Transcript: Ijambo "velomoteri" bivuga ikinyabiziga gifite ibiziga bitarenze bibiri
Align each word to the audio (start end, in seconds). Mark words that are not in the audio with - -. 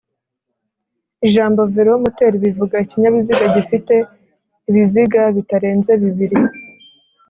Ijambo 1.27 1.61
"velomoteri" 1.75 2.37
bivuga 2.45 2.75
ikinyabiziga 2.85 3.45
gifite 3.55 3.93
ibiziga 4.69 5.21
bitarenze 5.35 5.91
bibiri 6.01 6.37